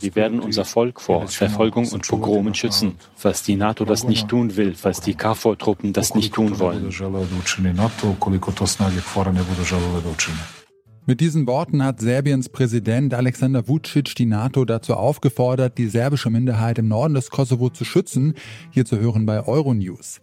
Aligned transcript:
Wir 0.00 0.14
werden 0.14 0.40
unser 0.40 0.64
Volk 0.64 1.00
vor 1.00 1.28
Verfolgung 1.28 1.86
und 1.88 2.08
Pogromen 2.08 2.54
schützen, 2.54 2.94
falls 3.14 3.42
die 3.42 3.56
NATO 3.56 3.84
das 3.84 4.04
nicht 4.04 4.28
tun 4.28 4.56
will, 4.56 4.74
falls 4.74 5.00
die 5.00 5.14
KFOR-Truppen 5.14 5.92
das 5.92 6.14
nicht 6.14 6.32
tun 6.32 6.58
wollen. 6.58 6.90
Mit 11.06 11.20
diesen 11.20 11.46
Worten 11.46 11.84
hat 11.84 12.00
Serbiens 12.00 12.48
Präsident 12.48 13.14
Alexander 13.14 13.66
Vucic 13.68 14.14
die 14.14 14.26
NATO 14.26 14.64
dazu 14.64 14.94
aufgefordert, 14.94 15.76
die 15.76 15.86
serbische 15.86 16.30
Minderheit 16.30 16.78
im 16.78 16.88
Norden 16.88 17.14
des 17.14 17.30
Kosovo 17.30 17.68
zu 17.70 17.84
schützen, 17.84 18.34
hier 18.70 18.84
zu 18.84 18.98
hören 18.98 19.26
bei 19.26 19.46
Euronews. 19.46 20.20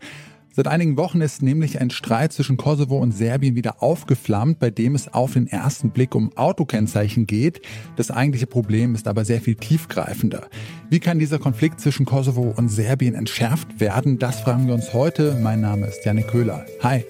Seit 0.58 0.68
einigen 0.68 0.98
Wochen 0.98 1.22
ist 1.22 1.44
nämlich 1.44 1.80
ein 1.80 1.92
Streit 1.92 2.34
zwischen 2.34 2.58
Kosovo 2.58 2.98
und 2.98 3.12
Serbien 3.12 3.54
wieder 3.54 3.84
aufgeflammt, 3.84 4.58
bei 4.58 4.72
dem 4.72 4.96
es 4.96 5.08
auf 5.14 5.34
den 5.34 5.46
ersten 5.46 5.92
Blick 5.92 6.16
um 6.16 6.36
Autokennzeichen 6.36 7.28
geht. 7.28 7.62
Das 7.96 8.10
eigentliche 8.10 8.48
Problem 8.48 8.96
ist 8.96 9.08
aber 9.08 9.24
sehr 9.24 9.40
viel 9.40 9.54
tiefgreifender. 9.54 10.48
Wie 10.90 11.00
kann 11.00 11.20
dieser 11.20 11.38
Konflikt 11.38 11.80
zwischen 11.80 12.08
Kosovo 12.08 12.56
und 12.58 12.70
Serbien 12.70 13.14
entschärft 13.14 13.80
werden? 13.80 14.18
Das 14.18 14.40
fragen 14.40 14.66
wir 14.66 14.74
uns 14.74 14.96
heute. 14.96 15.38
Mein 15.44 15.62
Name 15.62 15.86
ist 15.86 16.04
Janik 16.04 16.28
Köhler. 16.30 16.66
Hi. 16.82 17.06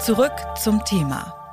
Zurück 0.00 0.34
zum 0.62 0.84
Thema. 0.84 1.45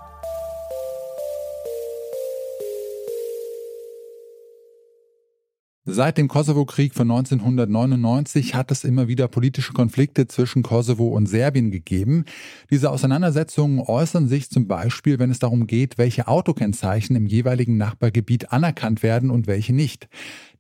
Seit 5.94 6.18
dem 6.18 6.28
Kosovo-Krieg 6.28 6.96
von 6.96 7.12
1999 7.12 8.56
hat 8.56 8.72
es 8.72 8.84
immer 8.84 9.08
wieder 9.08 9.28
politische 9.28 9.74
Konflikte 9.74 10.26
zwischen 10.26 10.64
Kosovo 10.64 11.10
und 11.10 11.28
Serbien 11.28 11.70
gegeben. 11.70 12.26
Diese 12.72 12.90
Auseinandersetzungen 12.90 13.80
äußern 13.80 14.28
sich 14.28 14.50
zum 14.50 14.66
Beispiel, 14.66 15.20
wenn 15.20 15.30
es 15.30 15.38
darum 15.38 15.68
geht, 15.68 16.00
welche 16.00 16.28
Autokennzeichen 16.28 17.16
im 17.16 17.28
jeweiligen 17.28 17.78
Nachbargebiet 17.78 18.52
anerkannt 18.52 19.04
werden 19.04 19.30
und 19.30 19.46
welche 19.46 19.72
nicht. 19.72 20.08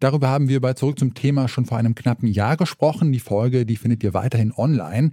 Darüber 0.03 0.27
haben 0.27 0.49
wir 0.49 0.59
bei 0.59 0.73
Zurück 0.73 0.99
zum 0.99 1.13
Thema 1.13 1.47
schon 1.47 1.63
vor 1.63 1.77
einem 1.77 1.95
knappen 1.95 2.27
Jahr 2.27 2.57
gesprochen. 2.57 3.13
Die 3.13 3.21
Folge, 3.21 3.65
die 3.65 3.77
findet 3.77 4.03
ihr 4.03 4.13
weiterhin 4.13 4.51
online. 4.51 5.11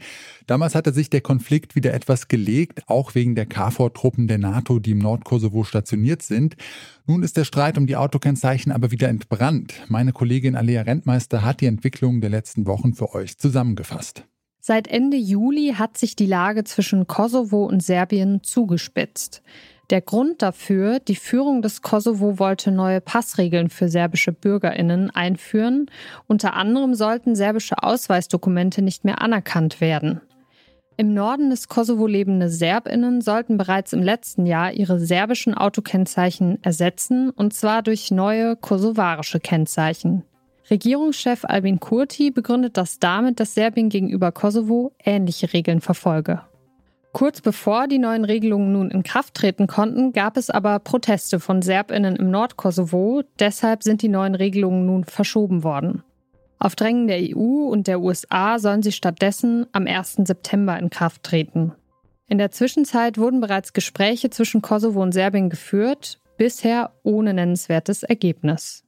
Damals 0.49 0.75
hatte 0.75 0.93
sich 0.93 1.09
der 1.09 1.21
Konflikt 1.21 1.77
wieder 1.77 1.95
etwas 1.95 2.27
gelegt, 2.27 2.83
auch 2.89 3.15
wegen 3.15 3.37
der 3.37 3.47
KFOR-Truppen 3.47 4.27
der 4.27 4.39
NATO, 4.39 4.81
die 4.81 4.91
im 4.91 4.99
Nordkosovo 4.99 5.63
stationiert 5.63 6.23
sind. 6.23 6.57
Nun 7.07 7.23
ist 7.23 7.37
der 7.37 7.45
Streit 7.45 7.79
um 7.79 7.87
die 7.87 7.95
Autokennzeichen 7.95 8.73
aber 8.73 8.91
wieder 8.91 9.09
entbrannt. 9.09 9.75
Meine 9.87 10.11
Kollegin 10.11 10.57
Alea 10.57 10.83
Rentmeister 10.83 11.45
hat 11.45 11.61
die 11.61 11.67
Entwicklung 11.67 12.21
der 12.21 12.31
letzten 12.31 12.67
Wochen 12.67 12.93
für 12.93 13.15
euch 13.15 13.39
zusammengefasst. 13.39 14.25
Seit 14.59 14.89
Ende 14.89 15.17
Juli 15.17 15.75
hat 15.79 15.99
sich 15.99 16.17
die 16.17 16.27
Lage 16.27 16.65
zwischen 16.65 17.07
Kosovo 17.07 17.65
und 17.65 17.81
Serbien 17.81 18.43
zugespitzt. 18.43 19.41
Der 19.91 20.01
Grund 20.01 20.41
dafür, 20.41 21.01
die 21.01 21.17
Führung 21.17 21.63
des 21.63 21.83
Kosovo 21.83 22.39
wollte 22.39 22.71
neue 22.71 23.01
Passregeln 23.01 23.69
für 23.71 23.89
serbische 23.89 24.31
Bürgerinnen 24.31 25.11
einführen. 25.11 25.91
Unter 26.29 26.55
anderem 26.55 26.95
sollten 26.95 27.35
serbische 27.35 27.83
Ausweisdokumente 27.83 28.83
nicht 28.83 29.05
mehr 29.05 29.21
anerkannt 29.21 29.81
werden. 29.81 30.21
Im 30.97 31.13
Norden 31.13 31.51
des 31.51 31.67
Kosovo 31.67 32.07
lebende 32.07 32.51
Serbinnen 32.51 33.21
sollten 33.21 33.57
bereits 33.57 33.93
im 33.93 34.03
letzten 34.03 34.47
Jahr 34.47 34.73
ihre 34.73 35.01
serbischen 35.01 35.55
Autokennzeichen 35.55 36.63
ersetzen, 36.63 37.31
und 37.31 37.53
zwar 37.53 37.83
durch 37.83 38.13
neue 38.13 38.55
kosovarische 38.55 39.41
Kennzeichen. 39.41 40.23
Regierungschef 40.71 41.45
Albin 41.45 41.81
Kurti 41.81 42.31
begründet 42.31 42.77
das 42.77 43.01
damit, 43.01 43.41
dass 43.41 43.55
Serbien 43.55 43.89
gegenüber 43.89 44.31
Kosovo 44.31 44.93
ähnliche 45.05 45.53
Regeln 45.53 45.81
verfolge. 45.81 46.43
Kurz 47.13 47.41
bevor 47.41 47.89
die 47.89 47.99
neuen 47.99 48.25
Regelungen 48.25 48.73
nun 48.73 48.91
in 48.91 49.03
Kraft 49.03 49.35
treten 49.35 49.67
konnten, 49.67 50.13
gab 50.13 50.37
es 50.37 50.49
aber 50.49 50.79
Proteste 50.79 51.41
von 51.41 51.61
Serbinnen 51.61 52.15
im 52.17 52.31
Nordkosovo. 52.31 53.23
Deshalb 53.39 53.83
sind 53.83 54.03
die 54.03 54.09
neuen 54.09 54.37
Regelungen 54.37 54.87
nun 54.87 55.05
verschoben 55.05 55.65
worden. 55.65 56.05
Auf 56.61 56.77
Drängen 56.77 57.09
der 57.09 57.19
EU 57.21 57.69
und 57.69 57.87
der 57.87 58.01
USA 58.01 58.59
sollen 58.59 58.83
sie 58.83 58.93
stattdessen 58.93 59.67
am 59.73 59.87
1. 59.87 60.21
September 60.25 60.79
in 60.79 60.91
Kraft 60.91 61.23
treten. 61.23 61.73
In 62.29 62.39
der 62.39 62.53
Zwischenzeit 62.53 63.19
wurden 63.19 63.41
bereits 63.41 63.73
Gespräche 63.73 64.31
zwischen 64.31 64.63
Kosovo 64.63 65.03
und 65.03 65.13
Serbien 65.13 65.51
geführt, 65.51 66.21
bisher 66.37 66.93
ohne 67.03 67.35
nennenswertes 67.35 68.05
Ergebnis. 68.05 68.85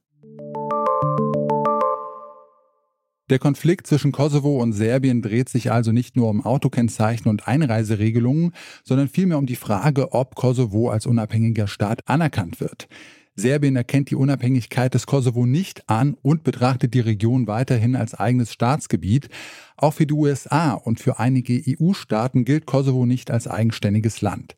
Der 3.29 3.39
Konflikt 3.39 3.87
zwischen 3.87 4.11
Kosovo 4.11 4.61
und 4.61 4.73
Serbien 4.73 5.21
dreht 5.21 5.47
sich 5.47 5.71
also 5.71 5.93
nicht 5.93 6.17
nur 6.17 6.29
um 6.29 6.45
Autokennzeichen 6.45 7.29
und 7.29 7.47
Einreiseregelungen, 7.47 8.51
sondern 8.83 9.07
vielmehr 9.07 9.37
um 9.37 9.45
die 9.45 9.55
Frage, 9.55 10.11
ob 10.11 10.35
Kosovo 10.35 10.89
als 10.89 11.05
unabhängiger 11.05 11.67
Staat 11.67 12.01
anerkannt 12.05 12.59
wird. 12.59 12.89
Serbien 13.35 13.75
erkennt 13.75 14.11
die 14.11 14.15
Unabhängigkeit 14.15 14.93
des 14.93 15.07
Kosovo 15.07 15.47
nicht 15.47 15.89
an 15.89 16.15
und 16.21 16.43
betrachtet 16.43 16.93
die 16.93 16.99
Region 16.99 17.47
weiterhin 17.47 17.95
als 17.95 18.13
eigenes 18.13 18.53
Staatsgebiet. 18.53 19.27
Auch 19.75 19.95
für 19.95 20.05
die 20.05 20.13
USA 20.13 20.73
und 20.73 20.99
für 20.99 21.17
einige 21.17 21.59
EU-Staaten 21.67 22.45
gilt 22.45 22.67
Kosovo 22.67 23.07
nicht 23.07 23.31
als 23.31 23.47
eigenständiges 23.47 24.21
Land. 24.21 24.55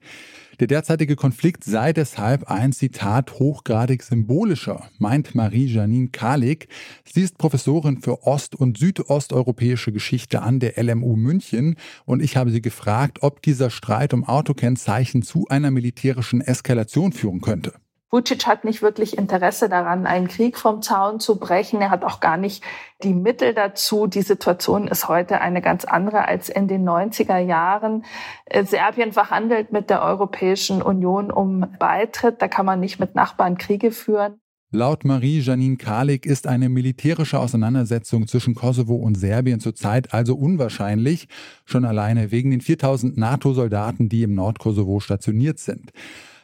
Der 0.59 0.68
derzeitige 0.68 1.16
Konflikt 1.16 1.64
sei 1.64 1.94
deshalb 1.94 2.50
ein 2.50 2.74
Zitat 2.74 3.40
hochgradig 3.40 4.03
symbolischer, 4.03 4.90
meint 5.00 5.35
Marie-Janine 5.35 6.09
Kalik. 6.09 6.68
Sie 7.06 7.22
ist 7.22 7.38
Professorin 7.38 8.02
für 8.02 8.24
ost- 8.24 8.56
und 8.56 8.78
südosteuropäische 8.78 9.94
Geschichte 9.94 10.41
an 10.41 10.59
der 10.59 10.81
LMU 10.81 11.16
München 11.16 11.75
und 12.06 12.22
ich 12.22 12.35
habe 12.35 12.52
sie 12.52 12.62
gefragt, 12.62 13.19
ob 13.22 13.41
dieser 13.41 13.69
Streit 13.69 14.14
um 14.14 14.25
Autokennzeichen 14.25 15.22
zu 15.24 15.47
einer 15.47 15.72
militärischen 15.72 16.41
Eskalation 16.41 17.14
führen 17.14 17.41
könnte. 17.41 17.74
Vucic 18.16 18.48
hat 18.48 18.64
nicht 18.64 18.81
wirklich 18.81 19.18
Interesse 19.18 19.68
daran, 19.68 20.08
einen 20.08 20.30
Krieg 20.30 20.58
vom 20.58 20.81
Zaun 20.81 21.20
zu 21.20 21.38
brechen. 21.38 21.81
Er 21.81 21.90
hat 21.90 22.06
auch 22.06 22.22
gar 22.22 22.38
nicht 22.38 22.64
die 23.03 23.14
Mittel 23.14 23.53
dazu. 23.53 24.08
Die 24.08 24.22
Situation 24.22 24.88
ist 24.88 25.09
heute 25.09 25.42
eine 25.42 25.62
ganz 25.62 25.84
andere 25.84 26.26
als 26.26 26.48
in 26.48 26.70
den 26.70 26.88
90er 26.88 27.40
Jahren. 27.40 28.06
Äh, 28.46 28.64
Serbien 28.64 29.12
verhandelt 29.12 29.74
mit 29.74 29.90
der 29.90 30.02
Europäischen 30.02 30.81
Union 30.81 31.30
um 31.30 31.68
Beitritt. 31.78 32.42
Da 32.42 32.48
kann 32.48 32.66
man 32.66 32.80
nicht 32.80 33.02
mit 33.02 33.16
Nachbarn 33.16 33.58
Kriege 33.58 33.92
führen. 33.92 34.40
Laut 34.72 35.03
Marie-Janine 35.03 35.76
Kalik 35.76 36.26
ist 36.26 36.47
eine 36.47 36.70
militärische 36.70 37.40
Auseinandersetzung 37.40 38.28
zwischen 38.28 38.56
Kosovo 38.56 38.96
und 38.96 39.16
Serbien 39.16 39.59
zurzeit 39.59 40.14
also 40.14 40.36
unwahrscheinlich, 40.36 41.28
schon 41.66 41.84
alleine 41.84 42.32
wegen 42.32 42.52
den 42.52 42.62
4000 42.62 43.18
NATO-Soldaten, 43.18 44.08
die 44.08 44.24
im 44.24 44.36
Nordkosovo 44.36 45.02
stationiert 45.02 45.59
sind. 45.59 45.92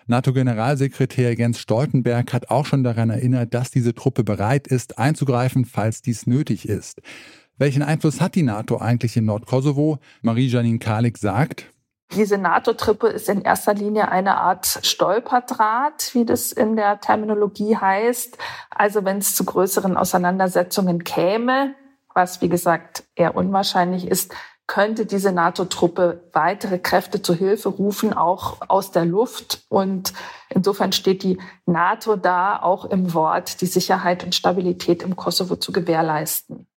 NATO-Generalsekretär 0.08 1.34
Jens 1.34 1.60
Stoltenberg 1.60 2.34
hat 2.34 2.50
auch 2.50 2.66
schon 2.66 2.84
daran 2.84 3.10
erinnert, 3.10 3.54
dass 3.54 3.72
diese 3.72 3.94
Truppe 3.94 4.24
bereit 4.24 4.68
ist, 4.68 4.98
einzugreifen, 4.98 5.66
falls 5.66 6.02
dies 6.02 6.28
nötig 6.28 6.68
ist. 6.68 7.02
Welchen 7.58 7.84
Einfluss 7.84 8.22
hat 8.22 8.36
die 8.36 8.44
NATO 8.44 8.78
eigentlich 8.78 9.16
in 9.18 9.26
Nordkosovo? 9.26 10.00
Marie-Janine 10.22 10.80
Kalik 10.80 11.18
sagt, 11.18 11.68
diese 12.16 12.38
NATO-Truppe 12.38 13.08
ist 13.08 13.30
in 13.30 13.42
erster 13.42 13.74
Linie 13.74 14.12
eine 14.12 14.36
Art 14.36 14.80
Stolperdraht, 14.84 16.14
wie 16.14 16.26
das 16.26 16.52
in 16.52 16.76
der 16.76 17.00
Terminologie 17.00 17.78
heißt. 17.78 18.38
Also 18.70 19.06
wenn 19.06 19.20
es 19.20 19.34
zu 19.34 19.46
größeren 19.46 19.96
Auseinandersetzungen 19.96 21.06
käme, 21.06 21.74
was 22.14 22.42
wie 22.42 22.50
gesagt 22.50 23.06
eher 23.16 23.36
unwahrscheinlich 23.36 24.06
ist, 24.08 24.34
könnte 24.72 25.06
diese 25.06 25.34
NATO-Truppe 25.34 26.30
weitere 26.32 26.80
Kräfte 26.80 27.22
zu 27.22 27.34
Hilfe 27.34 27.68
rufen, 27.68 28.14
auch 28.14 28.62
aus 28.70 28.92
der 28.92 29.04
Luft. 29.04 29.66
Und 29.68 30.14
insofern 30.48 30.94
steht 30.94 31.24
die 31.24 31.40
NATO 31.66 32.16
da, 32.16 32.58
auch 32.58 32.86
im 32.86 33.14
Wort, 33.14 33.60
die 33.60 33.66
Sicherheit 33.66 34.24
und 34.24 34.34
Stabilität 34.34 35.04
im 35.04 35.18
Kosovo 35.18 35.58
zu 35.58 35.74
gewährleisten. 35.74 36.68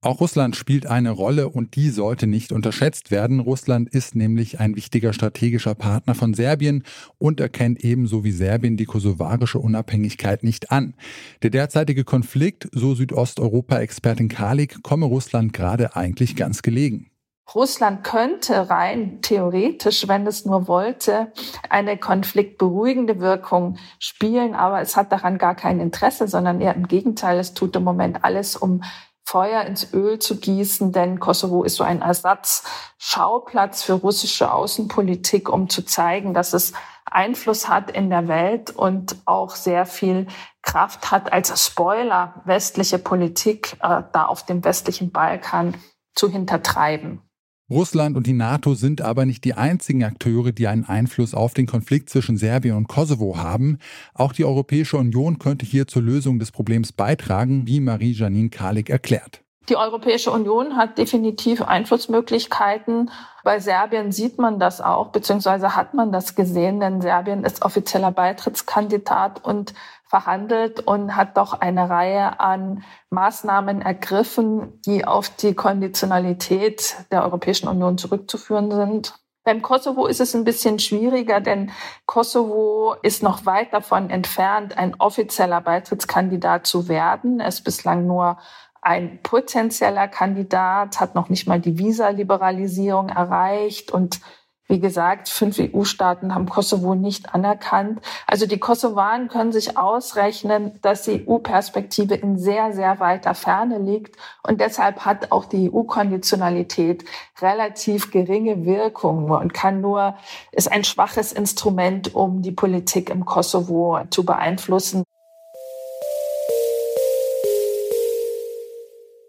Auch 0.00 0.20
Russland 0.20 0.56
spielt 0.56 0.86
eine 0.86 1.10
Rolle 1.10 1.50
und 1.50 1.76
die 1.76 1.90
sollte 1.90 2.26
nicht 2.26 2.52
unterschätzt 2.52 3.10
werden. 3.10 3.38
Russland 3.38 3.90
ist 3.90 4.16
nämlich 4.16 4.58
ein 4.58 4.74
wichtiger 4.74 5.12
strategischer 5.12 5.74
Partner 5.74 6.14
von 6.14 6.32
Serbien 6.32 6.84
und 7.18 7.38
erkennt 7.38 7.84
ebenso 7.84 8.24
wie 8.24 8.32
Serbien 8.32 8.78
die 8.78 8.86
kosovarische 8.86 9.58
Unabhängigkeit 9.58 10.42
nicht 10.42 10.72
an. 10.72 10.94
Der 11.42 11.50
derzeitige 11.50 12.04
Konflikt, 12.04 12.70
so 12.72 12.94
Südosteuropa-Expertin 12.94 14.28
Kalik, 14.28 14.82
komme 14.82 15.04
Russland 15.04 15.52
gerade 15.52 15.94
eigentlich 15.94 16.34
ganz 16.34 16.62
gelegen. 16.62 17.11
Russland 17.54 18.02
könnte 18.04 18.70
rein 18.70 19.20
theoretisch, 19.20 20.08
wenn 20.08 20.26
es 20.26 20.46
nur 20.46 20.68
wollte, 20.68 21.32
eine 21.68 21.98
konfliktberuhigende 21.98 23.20
Wirkung 23.20 23.76
spielen, 23.98 24.54
aber 24.54 24.80
es 24.80 24.96
hat 24.96 25.12
daran 25.12 25.38
gar 25.38 25.54
kein 25.54 25.80
Interesse, 25.80 26.28
sondern 26.28 26.60
eher 26.60 26.74
im 26.74 26.88
Gegenteil, 26.88 27.38
es 27.38 27.52
tut 27.52 27.76
im 27.76 27.84
Moment 27.84 28.24
alles, 28.24 28.56
um 28.56 28.82
Feuer 29.24 29.62
ins 29.62 29.92
Öl 29.92 30.18
zu 30.18 30.38
gießen, 30.38 30.92
denn 30.92 31.20
Kosovo 31.20 31.62
ist 31.62 31.76
so 31.76 31.84
ein 31.84 32.02
Ersatzschauplatz 32.02 33.82
für 33.82 33.94
russische 33.94 34.52
Außenpolitik, 34.52 35.48
um 35.48 35.68
zu 35.68 35.84
zeigen, 35.84 36.34
dass 36.34 36.52
es 36.52 36.72
Einfluss 37.04 37.68
hat 37.68 37.90
in 37.90 38.10
der 38.10 38.28
Welt 38.28 38.70
und 38.70 39.16
auch 39.26 39.54
sehr 39.54 39.86
viel 39.86 40.26
Kraft 40.62 41.10
hat 41.10 41.32
als 41.32 41.64
Spoiler 41.64 42.42
westliche 42.44 42.98
Politik 42.98 43.76
äh, 43.82 44.02
da 44.12 44.26
auf 44.26 44.44
dem 44.46 44.64
westlichen 44.64 45.12
Balkan 45.12 45.76
zu 46.14 46.28
hintertreiben. 46.30 47.22
Russland 47.70 48.16
und 48.16 48.26
die 48.26 48.32
NATO 48.32 48.74
sind 48.74 49.00
aber 49.00 49.24
nicht 49.24 49.44
die 49.44 49.54
einzigen 49.54 50.04
Akteure, 50.04 50.52
die 50.52 50.66
einen 50.66 50.84
Einfluss 50.84 51.34
auf 51.34 51.54
den 51.54 51.66
Konflikt 51.66 52.10
zwischen 52.10 52.36
Serbien 52.36 52.76
und 52.76 52.88
Kosovo 52.88 53.36
haben. 53.38 53.78
Auch 54.14 54.32
die 54.32 54.44
Europäische 54.44 54.96
Union 54.96 55.38
könnte 55.38 55.64
hier 55.64 55.86
zur 55.86 56.02
Lösung 56.02 56.38
des 56.38 56.52
Problems 56.52 56.92
beitragen, 56.92 57.66
wie 57.66 57.80
Marie-Janine 57.80 58.50
Kalik 58.50 58.90
erklärt. 58.90 59.42
Die 59.68 59.76
Europäische 59.76 60.32
Union 60.32 60.76
hat 60.76 60.98
definitiv 60.98 61.62
Einflussmöglichkeiten. 61.62 63.10
Bei 63.44 63.60
Serbien 63.60 64.10
sieht 64.10 64.38
man 64.38 64.58
das 64.58 64.80
auch, 64.80 65.10
beziehungsweise 65.12 65.76
hat 65.76 65.94
man 65.94 66.10
das 66.10 66.34
gesehen, 66.34 66.80
denn 66.80 67.00
Serbien 67.00 67.44
ist 67.44 67.62
offizieller 67.62 68.10
Beitrittskandidat 68.10 69.44
und 69.44 69.72
verhandelt 70.12 70.80
und 70.80 71.16
hat 71.16 71.38
doch 71.38 71.54
eine 71.54 71.88
Reihe 71.88 72.38
an 72.38 72.84
Maßnahmen 73.08 73.80
ergriffen, 73.80 74.78
die 74.82 75.06
auf 75.06 75.30
die 75.30 75.54
Konditionalität 75.54 76.96
der 77.10 77.22
Europäischen 77.22 77.66
Union 77.66 77.96
zurückzuführen 77.96 78.70
sind. 78.70 79.14
Beim 79.42 79.62
Kosovo 79.62 80.04
ist 80.06 80.20
es 80.20 80.34
ein 80.34 80.44
bisschen 80.44 80.78
schwieriger, 80.78 81.40
denn 81.40 81.70
Kosovo 82.04 82.94
ist 83.00 83.22
noch 83.22 83.46
weit 83.46 83.72
davon 83.72 84.10
entfernt, 84.10 84.76
ein 84.76 84.94
offizieller 85.00 85.62
Beitrittskandidat 85.62 86.66
zu 86.66 86.88
werden. 86.88 87.40
Es 87.40 87.54
ist 87.54 87.64
bislang 87.64 88.06
nur 88.06 88.36
ein 88.82 89.20
potenzieller 89.22 90.08
Kandidat 90.08 91.00
hat 91.00 91.14
noch 91.14 91.30
nicht 91.30 91.46
mal 91.46 91.60
die 91.60 91.78
Visa-Liberalisierung 91.78 93.08
erreicht 93.08 93.92
und 93.92 94.20
wie 94.72 94.80
gesagt, 94.80 95.28
fünf 95.28 95.58
EU-Staaten 95.60 96.34
haben 96.34 96.48
Kosovo 96.48 96.94
nicht 96.94 97.34
anerkannt. 97.34 98.00
Also 98.26 98.46
die 98.46 98.56
Kosovaren 98.56 99.28
können 99.28 99.52
sich 99.52 99.76
ausrechnen, 99.76 100.78
dass 100.80 101.02
die 101.02 101.28
EU-Perspektive 101.28 102.14
in 102.14 102.38
sehr, 102.38 102.72
sehr 102.72 102.98
weiter 102.98 103.34
Ferne 103.34 103.78
liegt. 103.78 104.16
Und 104.42 104.62
deshalb 104.62 105.04
hat 105.04 105.30
auch 105.30 105.44
die 105.44 105.70
EU-Konditionalität 105.70 107.04
relativ 107.42 108.10
geringe 108.10 108.64
Wirkung 108.64 109.30
und 109.30 109.52
kann 109.52 109.82
nur, 109.82 110.14
ist 110.52 110.72
ein 110.72 110.84
schwaches 110.84 111.34
Instrument, 111.34 112.14
um 112.14 112.40
die 112.40 112.52
Politik 112.52 113.10
im 113.10 113.26
Kosovo 113.26 114.00
zu 114.08 114.24
beeinflussen. 114.24 115.04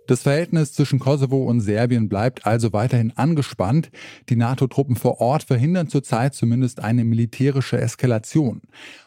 Das 0.06 0.24
Verhältnis 0.24 0.74
zwischen 0.74 1.00
Kosovo 1.00 1.46
und 1.46 1.62
Serbien 1.62 2.10
bleibt 2.10 2.46
also 2.46 2.74
weiterhin 2.74 3.14
angespannt. 3.16 3.90
Die 4.28 4.36
NATO-Truppen 4.36 4.98
vor 4.98 5.22
Ort 5.22 5.44
verhindern 5.44 5.88
zurzeit 5.88 6.36
zumindest 6.36 6.82
eine 6.82 7.06
militärische 7.06 7.80
Eskalation. 7.80 8.62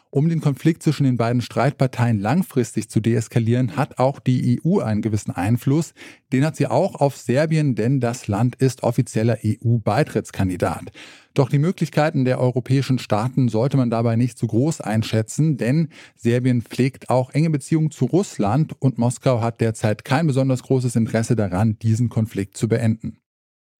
Um 0.09 0.29
den 0.29 0.39
Konflikt 0.39 0.83
zwischen 0.83 1.03
den 1.03 1.17
beiden 1.17 1.41
Streitparteien 1.41 2.19
langfristig 2.19 2.89
zu 2.89 3.01
deeskalieren, 3.01 3.75
hat 3.75 3.99
auch 3.99 4.19
die 4.19 4.61
EU 4.63 4.79
einen 4.79 5.01
gewissen 5.01 5.31
Einfluss. 5.31 5.93
Den 6.31 6.45
hat 6.45 6.55
sie 6.55 6.67
auch 6.67 6.95
auf 6.95 7.17
Serbien, 7.17 7.75
denn 7.75 7.99
das 7.99 8.27
Land 8.27 8.55
ist 8.55 8.83
offizieller 8.83 9.37
EU-Beitrittskandidat. 9.43 10.91
Doch 11.33 11.49
die 11.49 11.59
Möglichkeiten 11.59 12.25
der 12.25 12.39
europäischen 12.39 12.99
Staaten 12.99 13.49
sollte 13.49 13.75
man 13.75 13.89
dabei 13.89 14.15
nicht 14.15 14.37
zu 14.37 14.47
groß 14.47 14.81
einschätzen, 14.81 15.57
denn 15.57 15.89
Serbien 16.15 16.61
pflegt 16.61 17.09
auch 17.09 17.31
enge 17.31 17.49
Beziehungen 17.49 17.91
zu 17.91 18.05
Russland 18.05 18.75
und 18.79 18.97
Moskau 18.97 19.41
hat 19.41 19.61
derzeit 19.61 20.05
kein 20.05 20.25
besonders 20.25 20.63
großes 20.63 20.95
Interesse 20.95 21.35
daran, 21.35 21.77
diesen 21.79 22.09
Konflikt 22.09 22.57
zu 22.57 22.67
beenden. 22.67 23.19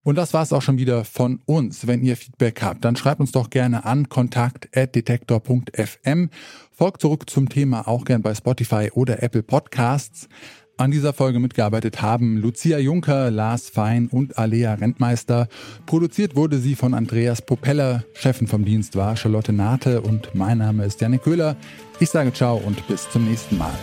Und 0.07 0.15
das 0.15 0.33
war 0.33 0.41
es 0.41 0.53
auch 0.53 0.61
schon 0.61 0.77
wieder 0.77 1.03
von 1.03 1.41
uns. 1.45 1.85
Wenn 1.85 2.01
ihr 2.01 2.15
Feedback 2.15 2.61
habt, 2.61 2.85
dann 2.85 2.95
schreibt 2.95 3.19
uns 3.19 3.33
doch 3.33 3.49
gerne 3.49 3.83
an 3.83 4.07
kontakt.detektor.fm. 4.07 6.29
Folgt 6.71 7.01
zurück 7.01 7.29
zum 7.29 7.49
Thema 7.49 7.89
auch 7.89 8.05
gern 8.05 8.21
bei 8.21 8.33
Spotify 8.33 8.89
oder 8.93 9.21
Apple 9.21 9.43
Podcasts. 9.43 10.29
An 10.77 10.91
dieser 10.91 11.11
Folge 11.11 11.39
mitgearbeitet 11.39 12.01
haben 12.01 12.37
Lucia 12.37 12.79
Juncker, 12.79 13.29
Lars 13.31 13.67
Fein 13.67 14.07
und 14.07 14.37
Alea 14.37 14.75
Rentmeister. 14.75 15.49
Produziert 15.85 16.37
wurde 16.37 16.59
sie 16.59 16.75
von 16.75 16.93
Andreas 16.93 17.41
Propeller. 17.41 18.05
Chefin 18.13 18.47
vom 18.47 18.63
Dienst 18.63 18.95
war 18.95 19.17
Charlotte 19.17 19.51
Nate 19.51 19.99
und 19.99 20.33
mein 20.33 20.59
Name 20.59 20.85
ist 20.85 21.01
Janik 21.01 21.23
Köhler. 21.23 21.57
Ich 21.99 22.11
sage 22.11 22.31
ciao 22.31 22.55
und 22.55 22.87
bis 22.87 23.09
zum 23.09 23.25
nächsten 23.25 23.57
Mal. 23.57 23.73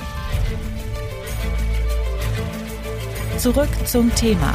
Zurück 3.37 3.69
zum 3.85 4.11
Thema 4.15 4.55